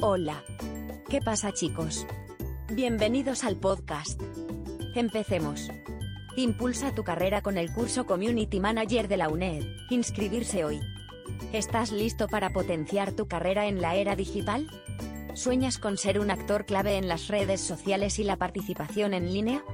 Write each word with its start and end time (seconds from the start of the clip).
Hola. 0.00 0.44
¿Qué 1.08 1.20
pasa 1.20 1.50
chicos? 1.50 2.06
Bienvenidos 2.72 3.42
al 3.42 3.56
podcast. 3.56 4.22
Empecemos. 4.94 5.72
Impulsa 6.36 6.94
tu 6.94 7.02
carrera 7.02 7.42
con 7.42 7.58
el 7.58 7.72
curso 7.72 8.06
Community 8.06 8.60
Manager 8.60 9.08
de 9.08 9.16
la 9.16 9.28
UNED. 9.28 9.64
Inscribirse 9.90 10.64
hoy. 10.64 10.78
¿Estás 11.52 11.90
listo 11.90 12.28
para 12.28 12.50
potenciar 12.50 13.10
tu 13.10 13.26
carrera 13.26 13.66
en 13.66 13.82
la 13.82 13.96
era 13.96 14.14
digital? 14.14 14.68
¿Sueñas 15.34 15.78
con 15.78 15.98
ser 15.98 16.20
un 16.20 16.30
actor 16.30 16.64
clave 16.64 16.96
en 16.96 17.08
las 17.08 17.26
redes 17.26 17.60
sociales 17.60 18.20
y 18.20 18.22
la 18.22 18.36
participación 18.36 19.14
en 19.14 19.32
línea? 19.32 19.64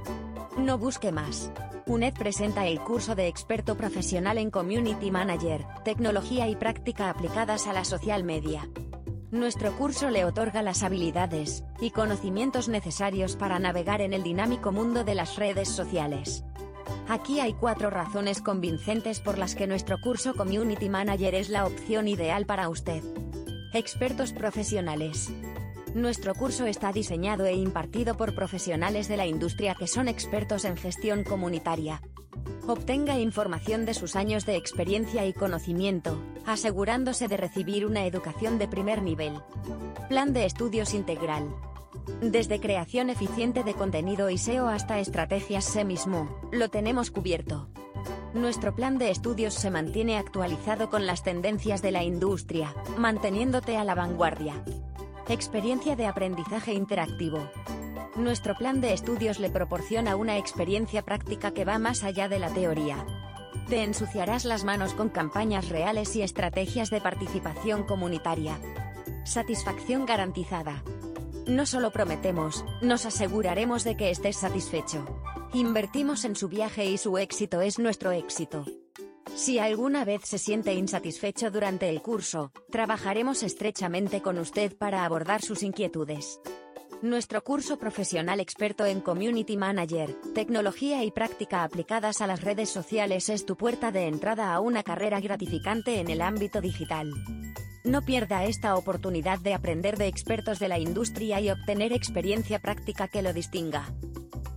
No 0.57 0.79
busque 0.79 1.11
más. 1.11 1.51
UNED 1.85 2.15
presenta 2.15 2.65
el 2.65 2.79
curso 2.79 3.13
de 3.13 3.27
experto 3.27 3.77
profesional 3.77 4.39
en 4.39 4.49
Community 4.49 5.11
Manager, 5.11 5.67
tecnología 5.83 6.49
y 6.49 6.55
práctica 6.55 7.11
aplicadas 7.11 7.67
a 7.67 7.73
la 7.73 7.85
social 7.85 8.23
media. 8.23 8.67
Nuestro 9.35 9.73
curso 9.73 10.09
le 10.09 10.23
otorga 10.23 10.61
las 10.61 10.81
habilidades 10.81 11.65
y 11.81 11.91
conocimientos 11.91 12.69
necesarios 12.69 13.35
para 13.35 13.59
navegar 13.59 13.99
en 13.99 14.13
el 14.13 14.23
dinámico 14.23 14.71
mundo 14.71 15.03
de 15.03 15.13
las 15.13 15.35
redes 15.35 15.67
sociales. 15.67 16.45
Aquí 17.09 17.41
hay 17.41 17.51
cuatro 17.51 17.89
razones 17.89 18.41
convincentes 18.41 19.19
por 19.19 19.37
las 19.37 19.53
que 19.53 19.67
nuestro 19.67 19.99
curso 19.99 20.35
Community 20.35 20.87
Manager 20.87 21.35
es 21.35 21.49
la 21.49 21.65
opción 21.65 22.07
ideal 22.07 22.45
para 22.45 22.69
usted. 22.69 23.03
Expertos 23.73 24.31
profesionales. 24.31 25.29
Nuestro 25.93 26.33
curso 26.33 26.65
está 26.65 26.93
diseñado 26.93 27.45
e 27.45 27.55
impartido 27.55 28.15
por 28.15 28.35
profesionales 28.35 29.09
de 29.09 29.17
la 29.17 29.25
industria 29.25 29.75
que 29.75 29.87
son 29.87 30.07
expertos 30.07 30.63
en 30.63 30.77
gestión 30.77 31.25
comunitaria, 31.25 32.01
Obtenga 32.67 33.19
información 33.19 33.85
de 33.85 33.93
sus 33.93 34.15
años 34.15 34.45
de 34.45 34.55
experiencia 34.55 35.25
y 35.25 35.33
conocimiento, 35.33 36.17
asegurándose 36.45 37.27
de 37.27 37.37
recibir 37.37 37.85
una 37.85 38.05
educación 38.05 38.57
de 38.57 38.67
primer 38.67 39.01
nivel. 39.01 39.33
Plan 40.09 40.33
de 40.33 40.45
estudios 40.45 40.93
integral. 40.93 41.55
Desde 42.21 42.59
creación 42.59 43.09
eficiente 43.09 43.63
de 43.63 43.73
contenido 43.73 44.29
y 44.29 44.37
SEO 44.37 44.67
hasta 44.67 44.99
estrategias 44.99 45.65
SEMISMO, 45.65 46.49
lo 46.51 46.69
tenemos 46.69 47.11
cubierto. 47.11 47.69
Nuestro 48.33 48.75
plan 48.75 48.97
de 48.97 49.11
estudios 49.11 49.53
se 49.53 49.71
mantiene 49.71 50.17
actualizado 50.17 50.89
con 50.89 51.05
las 51.05 51.23
tendencias 51.23 51.81
de 51.81 51.91
la 51.91 52.03
industria, 52.03 52.75
manteniéndote 52.97 53.77
a 53.77 53.83
la 53.83 53.95
vanguardia. 53.95 54.63
Experiencia 55.29 55.95
de 55.95 56.05
aprendizaje 56.05 56.73
interactivo. 56.73 57.49
Nuestro 58.15 58.55
plan 58.55 58.79
de 58.79 58.93
estudios 58.93 59.39
le 59.39 59.49
proporciona 59.49 60.15
una 60.15 60.37
experiencia 60.37 61.01
práctica 61.01 61.51
que 61.51 61.65
va 61.65 61.79
más 61.79 62.03
allá 62.03 62.29
de 62.29 62.39
la 62.39 62.49
teoría. 62.49 63.05
Te 63.67 63.83
ensuciarás 63.83 64.45
las 64.45 64.63
manos 64.63 64.93
con 64.93 65.09
campañas 65.09 65.67
reales 65.67 66.15
y 66.15 66.21
estrategias 66.21 66.89
de 66.89 67.01
participación 67.01 67.83
comunitaria. 67.83 68.57
Satisfacción 69.25 70.05
garantizada. 70.05 70.81
No 71.45 71.65
solo 71.65 71.91
prometemos, 71.91 72.63
nos 72.81 73.05
aseguraremos 73.05 73.83
de 73.83 73.97
que 73.97 74.11
estés 74.11 74.37
satisfecho. 74.37 75.05
Invertimos 75.53 76.23
en 76.23 76.37
su 76.37 76.47
viaje 76.47 76.85
y 76.85 76.97
su 76.97 77.17
éxito 77.17 77.59
es 77.59 77.79
nuestro 77.79 78.11
éxito. 78.11 78.65
Si 79.35 79.59
alguna 79.59 80.05
vez 80.05 80.21
se 80.23 80.37
siente 80.37 80.73
insatisfecho 80.73 81.51
durante 81.51 81.89
el 81.89 82.01
curso, 82.01 82.53
trabajaremos 82.71 83.43
estrechamente 83.43 84.21
con 84.21 84.37
usted 84.37 84.77
para 84.77 85.03
abordar 85.03 85.41
sus 85.41 85.63
inquietudes. 85.63 86.39
Nuestro 87.05 87.43
curso 87.43 87.77
profesional 87.77 88.39
experto 88.39 88.83
en 88.83 88.99
Community 88.99 89.57
Manager, 89.57 90.11
tecnología 90.33 91.03
y 91.03 91.11
práctica 91.11 91.63
aplicadas 91.63 92.19
a 92.19 92.25
las 92.25 92.41
redes 92.41 92.71
sociales 92.71 93.29
es 93.29 93.45
tu 93.45 93.55
puerta 93.55 93.91
de 93.91 94.07
entrada 94.07 94.51
a 94.51 94.59
una 94.59 94.81
carrera 94.81 95.19
gratificante 95.19 95.99
en 95.99 96.09
el 96.09 96.19
ámbito 96.19 96.61
digital. 96.61 97.11
No 97.83 98.01
pierda 98.01 98.45
esta 98.45 98.75
oportunidad 98.75 99.37
de 99.37 99.53
aprender 99.53 99.97
de 99.97 100.07
expertos 100.07 100.57
de 100.57 100.67
la 100.67 100.79
industria 100.79 101.39
y 101.39 101.51
obtener 101.51 101.93
experiencia 101.93 102.57
práctica 102.57 103.07
que 103.07 103.21
lo 103.21 103.33
distinga. 103.33 103.93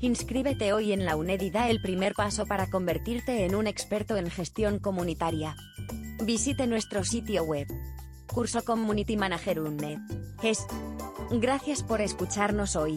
Inscríbete 0.00 0.72
hoy 0.72 0.94
en 0.94 1.04
la 1.04 1.16
UNED 1.16 1.42
y 1.42 1.50
da 1.50 1.68
el 1.68 1.82
primer 1.82 2.14
paso 2.14 2.46
para 2.46 2.70
convertirte 2.70 3.44
en 3.44 3.56
un 3.56 3.66
experto 3.66 4.16
en 4.16 4.30
gestión 4.30 4.78
comunitaria. 4.78 5.54
Visite 6.24 6.66
nuestro 6.66 7.04
sitio 7.04 7.44
web. 7.44 7.68
Curso 8.32 8.64
Community 8.64 9.16
Manager 9.16 9.60
UNED. 9.60 9.98
Es 10.42 10.66
Gracias 11.30 11.82
por 11.82 12.00
escucharnos 12.00 12.74
hoy. 12.74 12.96